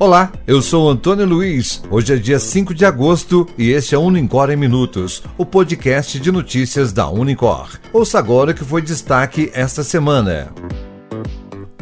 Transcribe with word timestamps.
Olá, 0.00 0.30
eu 0.46 0.62
sou 0.62 0.88
Antônio 0.88 1.26
Luiz. 1.26 1.82
Hoje 1.90 2.14
é 2.14 2.16
dia 2.16 2.38
5 2.38 2.72
de 2.72 2.84
agosto 2.84 3.48
e 3.58 3.72
este 3.72 3.96
é 3.96 3.98
Unicor 3.98 4.48
em 4.48 4.54
Minutos, 4.54 5.24
o 5.36 5.44
podcast 5.44 6.20
de 6.20 6.30
notícias 6.30 6.92
da 6.92 7.10
Unicor. 7.10 7.80
Ouça 7.92 8.16
agora 8.16 8.52
o 8.52 8.54
que 8.54 8.62
foi 8.62 8.80
destaque 8.80 9.50
esta 9.52 9.82
semana. 9.82 10.52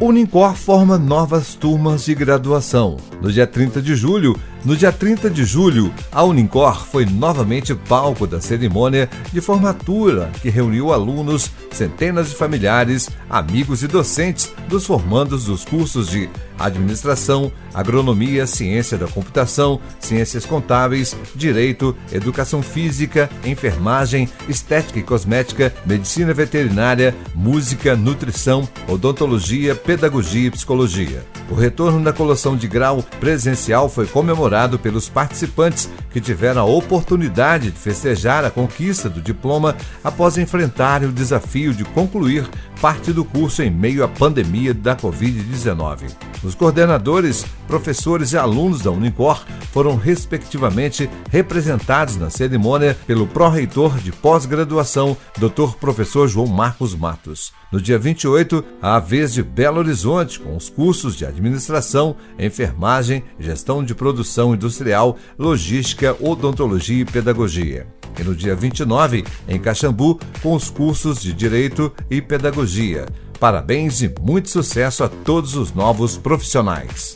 Unicor 0.01 0.55
forma 0.55 0.97
novas 0.97 1.53
turmas 1.53 2.05
de 2.05 2.15
graduação. 2.15 2.97
No 3.21 3.31
dia 3.31 3.45
30 3.45 3.83
de 3.83 3.95
julho, 3.95 4.35
no 4.65 4.75
dia 4.75 4.91
30 4.91 5.29
de 5.29 5.45
julho, 5.45 5.93
a 6.11 6.23
Unicor 6.23 6.87
foi 6.87 7.05
novamente 7.05 7.75
palco 7.75 8.25
da 8.25 8.41
cerimônia 8.41 9.07
de 9.31 9.41
formatura 9.41 10.31
que 10.41 10.49
reuniu 10.49 10.91
alunos, 10.91 11.51
centenas 11.69 12.29
de 12.29 12.35
familiares, 12.35 13.09
amigos 13.29 13.83
e 13.83 13.87
docentes 13.87 14.51
dos 14.67 14.87
formandos 14.87 15.45
dos 15.45 15.63
cursos 15.63 16.09
de 16.09 16.27
Administração, 16.59 17.51
Agronomia, 17.73 18.47
Ciência 18.47 18.97
da 18.97 19.07
Computação, 19.07 19.79
Ciências 19.99 20.45
Contábeis, 20.45 21.15
Direito, 21.35 21.95
Educação 22.11 22.61
Física, 22.61 23.29
Enfermagem, 23.43 24.29
Estética 24.47 24.99
e 24.99 25.03
Cosmética, 25.03 25.73
Medicina 25.85 26.33
Veterinária, 26.33 27.15
Música, 27.35 27.95
Nutrição, 27.95 28.67
Odontologia, 28.87 29.75
Pedagogia 29.75 30.47
e 30.47 30.51
Psicologia. 30.51 31.25
O 31.49 31.55
retorno 31.55 32.03
da 32.03 32.11
colação 32.11 32.57
de 32.57 32.67
grau 32.67 33.01
presencial 33.19 33.87
foi 33.87 34.05
comemorado 34.05 34.77
pelos 34.77 35.07
participantes 35.07 35.89
que 36.11 36.19
tiveram 36.19 36.61
a 36.61 36.65
oportunidade 36.65 37.71
de 37.71 37.77
festejar 37.77 38.43
a 38.43 38.49
conquista 38.49 39.09
do 39.09 39.21
diploma 39.21 39.75
após 40.03 40.37
enfrentarem 40.37 41.07
o 41.07 41.13
desafio 41.13 41.73
de 41.73 41.85
concluir 41.85 42.45
parte 42.81 43.13
do 43.13 43.23
curso 43.23 43.63
em 43.63 43.71
meio 43.71 44.03
à 44.03 44.07
pandemia 44.07 44.73
da 44.73 44.95
Covid-19. 44.95 46.11
Os 46.47 46.55
coordenadores, 46.55 47.45
professores 47.67 48.31
e 48.31 48.37
alunos 48.37 48.79
da 48.79 48.89
Unicor 48.89 49.45
foram 49.73 49.97
respectivamente 49.97 51.09
representados 51.29 52.15
na 52.15 52.29
cerimônia 52.29 52.97
pelo 53.05 53.27
pró-reitor 53.27 53.97
de 53.97 54.13
pós-graduação, 54.13 55.17
Dr. 55.37 55.75
Professor 55.77 56.25
João 56.25 56.47
Marcos 56.47 56.95
Matos. 56.95 57.51
No 57.69 57.81
dia 57.81 57.99
28, 57.99 58.63
a 58.81 58.97
vez 58.97 59.33
de 59.33 59.43
Belo 59.43 59.79
Horizonte, 59.79 60.39
com 60.39 60.55
os 60.55 60.69
cursos 60.69 61.17
de 61.17 61.25
administração, 61.25 62.15
enfermagem, 62.39 63.25
gestão 63.37 63.83
de 63.83 63.93
produção 63.93 64.55
industrial, 64.55 65.17
logística, 65.37 66.15
odontologia 66.21 67.01
e 67.01 67.05
pedagogia 67.05 67.87
e 68.19 68.23
no 68.23 68.35
dia 68.35 68.55
29, 68.55 69.23
em 69.47 69.59
Caxambu, 69.59 70.19
com 70.41 70.55
os 70.55 70.69
cursos 70.69 71.21
de 71.21 71.31
Direito 71.33 71.93
e 72.09 72.21
Pedagogia. 72.21 73.05
Parabéns 73.39 74.01
e 74.01 74.13
muito 74.19 74.49
sucesso 74.49 75.03
a 75.03 75.09
todos 75.09 75.55
os 75.55 75.73
novos 75.73 76.17
profissionais. 76.17 77.15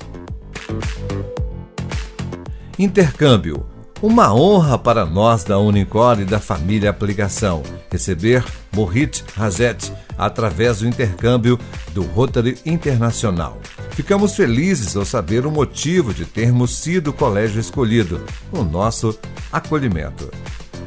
Intercâmbio. 2.78 3.66
Uma 4.02 4.34
honra 4.34 4.80
para 4.80 5.06
nós 5.06 5.44
da 5.44 5.60
Unicor 5.60 6.20
e 6.20 6.26
da 6.26 6.40
família 6.40 6.90
Aplicação 6.90 7.62
receber 7.92 8.44
Mohit 8.74 9.24
Hazet 9.38 9.92
através 10.18 10.80
do 10.80 10.88
intercâmbio 10.88 11.60
do 11.94 12.04
Rotary 12.04 12.58
Internacional. 12.66 13.60
Ficamos 13.92 14.36
felizes 14.36 14.96
ao 14.96 15.06
saber 15.06 15.46
o 15.46 15.52
motivo 15.52 16.14
de 16.14 16.26
termos 16.26 16.78
sido 16.78 17.10
o 17.10 17.14
colégio 17.14 17.60
escolhido, 17.60 18.24
o 18.52 18.64
nosso 18.64 19.18
acolhimento. 19.52 20.32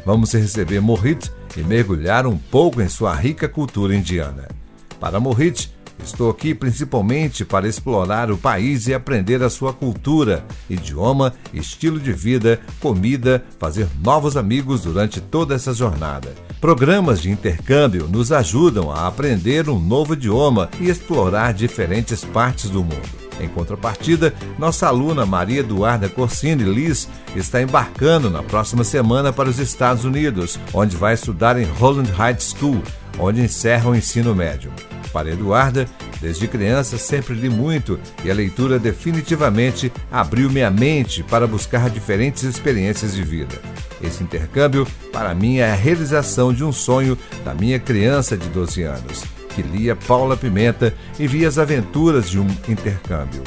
Vamos 0.05 0.33
receber 0.33 0.81
Mohit 0.81 1.31
e 1.57 1.63
mergulhar 1.63 2.27
um 2.27 2.37
pouco 2.37 2.81
em 2.81 2.89
sua 2.89 3.15
rica 3.15 3.49
cultura 3.49 3.95
indiana. 3.95 4.49
Para 5.05 5.21
Mohit, 5.21 5.71
estou 6.03 6.31
aqui 6.31 6.55
principalmente 6.55 7.45
para 7.45 7.69
explorar 7.69 8.31
o 8.31 8.39
país 8.39 8.87
e 8.87 8.95
aprender 8.95 9.43
a 9.43 9.51
sua 9.51 9.71
cultura, 9.71 10.43
idioma, 10.69 11.35
estilo 11.53 12.01
de 12.01 12.11
vida, 12.11 12.59
comida, 12.81 13.45
fazer 13.59 13.87
novos 14.03 14.35
amigos 14.35 14.81
durante 14.81 15.21
toda 15.21 15.55
essa 15.55 15.75
jornada. 15.75 16.33
Programas 16.59 17.21
de 17.21 17.31
intercâmbio 17.31 18.09
nos 18.09 18.33
ajudam 18.33 18.91
a 18.91 19.07
aprender 19.07 19.69
um 19.69 19.79
novo 19.79 20.15
idioma 20.15 20.71
e 20.81 20.89
explorar 20.89 21.53
diferentes 21.53 22.25
partes 22.25 22.71
do 22.71 22.83
mundo. 22.83 23.25
Em 23.39 23.49
contrapartida, 23.49 24.33
nossa 24.59 24.87
aluna 24.87 25.27
Maria 25.27 25.61
Eduarda 25.61 26.09
Corsini 26.09 26.65
Liz 26.65 27.11
está 27.37 27.61
embarcando 27.61 28.31
na 28.31 28.43
próxima 28.43 28.85
semana 28.85 29.35
para 29.35 29.51
os 29.51 29.59
Estados 29.59 30.07
Unidos, 30.07 30.59
onde 30.73 30.97
vai 30.97 31.13
estudar 31.13 31.61
em 31.61 31.65
Holland 31.65 32.11
High 32.11 32.39
School, 32.41 32.83
onde 33.19 33.41
encerra 33.43 33.91
o 33.91 33.95
ensino 33.95 34.35
médio. 34.35 34.73
Para 35.15 35.31
Eduarda, 35.31 35.87
desde 36.21 36.49
criança 36.49 36.99
sempre 36.99 37.35
li 37.35 37.49
muito 37.49 38.01
e 38.25 38.31
a 38.31 38.35
leitura 38.35 38.81
definitivamente 38.81 39.93
abriu 40.11 40.51
minha 40.51 40.73
mente 40.73 41.23
para 41.23 41.47
buscar 41.47 41.89
diferentes 41.89 42.43
experiências 42.43 43.15
de 43.15 43.23
vida. 43.23 43.55
Esse 44.03 44.25
intercâmbio, 44.25 44.85
para 45.13 45.33
mim, 45.33 45.59
é 45.59 45.71
a 45.71 45.75
realização 45.75 46.53
de 46.53 46.65
um 46.65 46.73
sonho 46.73 47.17
da 47.45 47.55
minha 47.55 47.79
criança 47.79 48.37
de 48.37 48.49
12 48.49 48.83
anos 48.83 49.23
que 49.55 49.63
lia 49.63 49.95
Paula 49.95 50.37
Pimenta 50.37 50.93
e 51.17 51.29
via 51.29 51.47
as 51.47 51.59
aventuras 51.59 52.29
de 52.29 52.41
um 52.41 52.47
intercâmbio. 52.69 53.43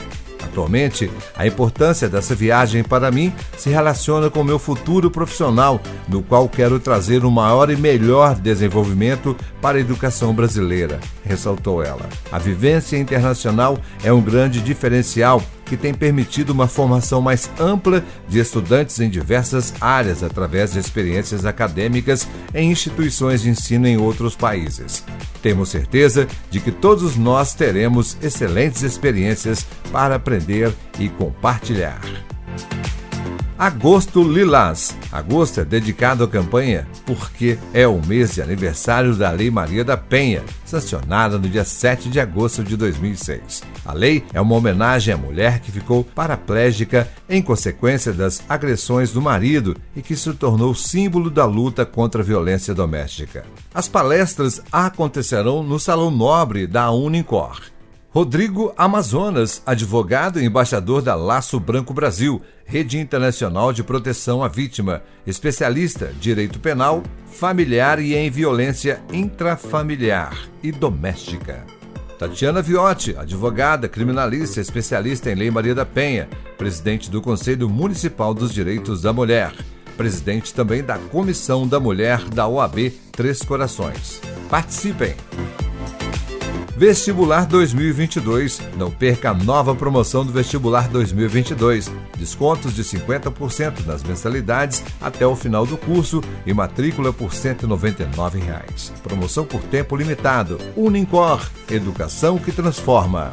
Atualmente, 0.57 1.07
a 1.35 1.45
importância 1.45 2.09
dessa 2.09 2.33
viagem 2.33 2.83
para 2.83 3.11
mim 3.11 3.31
se 3.55 3.69
relaciona 3.69 4.27
com 4.27 4.41
o 4.41 4.43
meu 4.43 4.57
futuro 4.57 5.11
profissional, 5.11 5.79
no 6.07 6.23
qual 6.23 6.49
quero 6.49 6.79
trazer 6.79 7.23
um 7.23 7.29
maior 7.29 7.69
e 7.69 7.75
melhor 7.75 8.33
desenvolvimento 8.33 9.37
para 9.61 9.77
a 9.77 9.81
educação 9.81 10.33
brasileira, 10.33 10.99
ressaltou 11.23 11.83
ela. 11.83 12.09
A 12.31 12.39
vivência 12.39 12.97
internacional 12.97 13.77
é 14.03 14.11
um 14.11 14.19
grande 14.19 14.59
diferencial 14.59 15.43
que 15.67 15.77
tem 15.77 15.93
permitido 15.93 16.51
uma 16.51 16.67
formação 16.67 17.21
mais 17.21 17.49
ampla 17.59 18.03
de 18.27 18.39
estudantes 18.39 18.99
em 18.99 19.09
diversas 19.09 19.73
áreas 19.81 20.23
através 20.23 20.73
de 20.73 20.79
experiências 20.79 21.45
acadêmicas 21.45 22.27
em 22.53 22.71
instituições 22.71 23.41
de 23.41 23.49
ensino 23.49 23.87
em 23.87 23.97
outros 23.97 24.35
países. 24.35 25.03
Temos 25.41 25.69
certeza 25.69 26.27
de 26.49 26.59
que 26.59 26.71
todos 26.71 27.15
nós 27.15 27.53
teremos 27.53 28.17
excelentes 28.21 28.81
experiências 28.83 29.65
para 29.91 30.15
aprender 30.15 30.73
e 30.99 31.09
compartilhar. 31.09 32.01
Agosto 33.57 34.21
Lilás. 34.21 34.95
Agosto 35.11 35.61
é 35.61 35.65
dedicado 35.65 36.23
à 36.23 36.27
campanha 36.27 36.87
porque 37.07 37.57
é 37.73 37.87
o 37.87 37.99
mês 38.05 38.35
de 38.35 38.41
aniversário 38.41 39.15
da 39.15 39.31
Lei 39.31 39.49
Maria 39.49 39.83
da 39.83 39.97
Penha, 39.97 40.43
sancionada 40.63 41.39
no 41.39 41.49
dia 41.49 41.63
7 41.63 42.07
de 42.07 42.19
agosto 42.19 42.63
de 42.63 42.77
2006. 42.77 43.63
A 43.83 43.93
lei 43.93 44.23
é 44.31 44.39
uma 44.39 44.53
homenagem 44.53 45.11
à 45.11 45.17
mulher 45.17 45.59
que 45.59 45.71
ficou 45.71 46.03
paraplégica 46.03 47.09
em 47.27 47.41
consequência 47.41 48.13
das 48.13 48.43
agressões 48.47 49.11
do 49.11 49.23
marido 49.23 49.75
e 49.95 50.03
que 50.03 50.15
se 50.15 50.31
tornou 50.33 50.75
símbolo 50.75 51.31
da 51.31 51.45
luta 51.45 51.83
contra 51.83 52.21
a 52.21 52.25
violência 52.25 52.75
doméstica. 52.75 53.43
As 53.73 53.87
palestras 53.87 54.61
acontecerão 54.71 55.63
no 55.63 55.79
Salão 55.79 56.11
Nobre 56.11 56.67
da 56.67 56.91
Unicor. 56.91 57.59
Rodrigo 58.17 58.73
Amazonas, 58.75 59.61
advogado 59.63 60.41
e 60.41 60.43
embaixador 60.43 61.03
da 61.03 61.13
Laço 61.13 61.59
Branco 61.59 61.93
Brasil, 61.93 62.41
Rede 62.65 62.97
Internacional 62.97 63.71
de 63.71 63.83
Proteção 63.83 64.43
à 64.43 64.47
Vítima, 64.47 65.03
especialista 65.27 66.11
em 66.15 66.17
direito 66.19 66.59
penal, 66.59 67.03
familiar 67.31 67.99
e 67.99 68.15
em 68.15 68.27
violência 68.31 68.99
intrafamiliar 69.13 70.35
e 70.63 70.71
doméstica. 70.71 71.63
Tatiana 72.17 72.59
Viotti, 72.59 73.15
advogada, 73.15 73.87
criminalista, 73.87 74.59
especialista 74.59 75.31
em 75.31 75.35
Lei 75.35 75.51
Maria 75.51 75.75
da 75.75 75.85
Penha, 75.85 76.27
presidente 76.57 77.11
do 77.11 77.21
Conselho 77.21 77.69
Municipal 77.69 78.33
dos 78.33 78.51
Direitos 78.51 79.03
da 79.03 79.13
Mulher, 79.13 79.53
presidente 79.95 80.55
também 80.55 80.81
da 80.81 80.97
Comissão 80.97 81.67
da 81.67 81.79
Mulher 81.79 82.27
da 82.29 82.47
OAB 82.47 82.91
Três 83.11 83.43
Corações. 83.43 84.19
Participem! 84.49 85.15
Vestibular 86.77 87.47
2022. 87.47 88.61
Não 88.77 88.91
perca 88.91 89.31
a 89.31 89.33
nova 89.33 89.73
promoção 89.73 90.23
do 90.23 90.31
Vestibular 90.31 90.87
2022. 90.87 91.91
Descontos 92.15 92.75
de 92.75 92.83
50% 92.83 93.83
nas 93.87 94.03
mensalidades 94.03 94.83
até 95.01 95.25
o 95.25 95.35
final 95.35 95.65
do 95.65 95.75
curso 95.75 96.21
e 96.45 96.53
matrícula 96.53 97.11
por 97.11 97.33
199 97.33 98.37
reais. 98.37 98.93
Promoção 99.01 99.43
por 99.43 99.63
tempo 99.63 99.95
limitado. 99.95 100.59
Unicor. 100.75 101.49
Educação 101.67 102.37
que 102.37 102.51
transforma. 102.51 103.31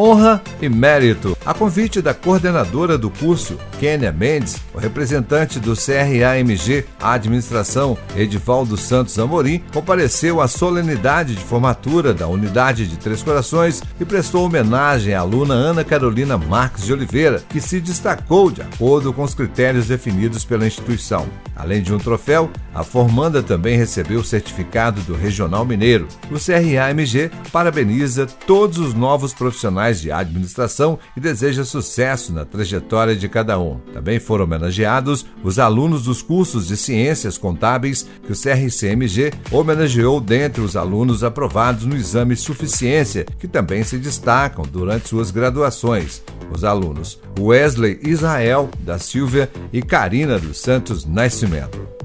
Honra 0.00 0.40
e 0.62 0.68
mérito. 0.68 1.36
A 1.44 1.52
convite 1.52 2.00
da 2.00 2.14
coordenadora 2.14 2.96
do 2.96 3.10
curso, 3.10 3.58
Kênia 3.80 4.12
Mendes, 4.12 4.56
o 4.72 4.78
representante 4.78 5.58
do 5.58 5.74
CRAMG 5.74 6.84
Administração, 7.00 7.98
Edivaldo 8.16 8.76
Santos 8.76 9.18
Amorim, 9.18 9.60
compareceu 9.72 10.40
à 10.40 10.46
solenidade 10.46 11.34
de 11.34 11.42
formatura 11.42 12.14
da 12.14 12.28
Unidade 12.28 12.86
de 12.86 12.96
Três 12.96 13.24
Corações 13.24 13.82
e 13.98 14.04
prestou 14.04 14.44
homenagem 14.44 15.14
à 15.14 15.20
aluna 15.20 15.54
Ana 15.54 15.82
Carolina 15.82 16.38
Marques 16.38 16.84
de 16.84 16.92
Oliveira, 16.92 17.42
que 17.48 17.60
se 17.60 17.80
destacou 17.80 18.52
de 18.52 18.62
acordo 18.62 19.12
com 19.12 19.24
os 19.24 19.34
critérios 19.34 19.88
definidos 19.88 20.44
pela 20.44 20.66
instituição. 20.66 21.26
Além 21.56 21.82
de 21.82 21.92
um 21.92 21.98
troféu, 21.98 22.48
a 22.72 22.84
formanda 22.84 23.42
também 23.42 23.76
recebeu 23.76 24.20
o 24.20 24.24
certificado 24.24 25.00
do 25.00 25.14
Regional 25.14 25.64
Mineiro. 25.64 26.06
O 26.30 26.38
CRAMG 26.38 27.32
parabeniza 27.50 28.28
todos 28.46 28.78
os 28.78 28.94
novos 28.94 29.34
profissionais 29.34 29.87
de 29.96 30.12
administração 30.12 30.98
e 31.16 31.20
deseja 31.20 31.64
sucesso 31.64 32.32
na 32.32 32.44
trajetória 32.44 33.16
de 33.16 33.28
cada 33.28 33.58
um. 33.58 33.78
Também 33.92 34.18
foram 34.20 34.44
homenageados 34.44 35.26
os 35.42 35.58
alunos 35.58 36.04
dos 36.04 36.22
cursos 36.22 36.66
de 36.66 36.76
Ciências 36.76 37.38
Contábeis 37.38 38.06
que 38.24 38.32
o 38.32 38.36
CRCMG 38.36 39.32
homenageou 39.50 40.20
dentre 40.20 40.60
os 40.60 40.76
alunos 40.76 41.24
aprovados 41.24 41.84
no 41.84 41.96
exame 41.96 42.36
Suficiência, 42.36 43.24
que 43.38 43.48
também 43.48 43.82
se 43.82 43.98
destacam 43.98 44.64
durante 44.64 45.08
suas 45.08 45.30
graduações. 45.30 46.22
Os 46.50 46.64
alunos 46.64 47.18
Wesley 47.38 48.00
Israel 48.02 48.70
da 48.80 48.98
Silva 48.98 49.48
e 49.72 49.82
Karina 49.82 50.38
dos 50.38 50.58
Santos 50.58 51.04
Nascimento. 51.04 51.98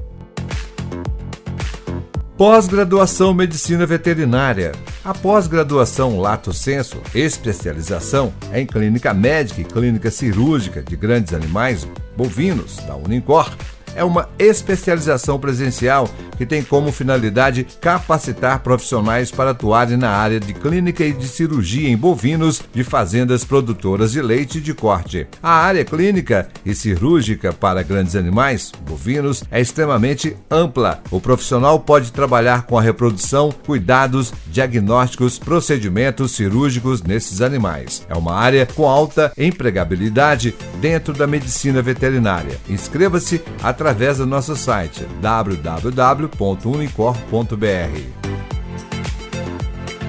Pós-graduação 2.36 3.32
Medicina 3.32 3.86
Veterinária. 3.86 4.72
A 5.04 5.12
pós-graduação 5.12 6.18
Lato 6.18 6.50
Senso, 6.54 6.96
especialização 7.14 8.32
em 8.54 8.64
clínica 8.64 9.12
médica 9.12 9.60
e 9.60 9.64
clínica 9.64 10.10
cirúrgica 10.10 10.82
de 10.82 10.96
grandes 10.96 11.34
animais 11.34 11.86
bovinos 12.16 12.78
da 12.86 12.96
Unicor, 12.96 13.54
é 13.94 14.02
uma 14.02 14.30
especialização 14.38 15.38
presencial 15.38 16.08
que 16.36 16.46
tem 16.46 16.62
como 16.62 16.92
finalidade 16.92 17.66
capacitar 17.80 18.60
profissionais 18.60 19.30
para 19.30 19.50
atuarem 19.50 19.96
na 19.96 20.10
área 20.10 20.40
de 20.40 20.52
clínica 20.52 21.04
e 21.04 21.12
de 21.12 21.28
cirurgia 21.28 21.88
em 21.88 21.96
bovinos 21.96 22.62
de 22.72 22.82
fazendas 22.82 23.44
produtoras 23.44 24.12
de 24.12 24.20
leite 24.20 24.60
de 24.60 24.74
corte. 24.74 25.26
A 25.42 25.50
área 25.50 25.84
clínica 25.84 26.48
e 26.64 26.74
cirúrgica 26.74 27.52
para 27.52 27.82
grandes 27.82 28.16
animais, 28.16 28.72
bovinos, 28.86 29.44
é 29.50 29.60
extremamente 29.60 30.36
ampla. 30.50 31.02
O 31.10 31.20
profissional 31.20 31.78
pode 31.80 32.12
trabalhar 32.12 32.62
com 32.62 32.78
a 32.78 32.82
reprodução, 32.82 33.52
cuidados, 33.52 34.32
diagnósticos, 34.46 35.38
procedimentos 35.38 36.32
cirúrgicos 36.32 37.02
nesses 37.02 37.40
animais. 37.40 38.06
É 38.08 38.14
uma 38.14 38.34
área 38.34 38.66
com 38.66 38.88
alta 38.88 39.32
empregabilidade 39.36 40.54
dentro 40.80 41.12
da 41.12 41.26
medicina 41.26 41.82
veterinária. 41.82 42.58
Inscreva-se 42.68 43.42
através 43.62 44.18
do 44.18 44.26
nosso 44.26 44.56
site 44.56 45.06
www 45.20 46.23
www.unicor.br. 46.28 48.24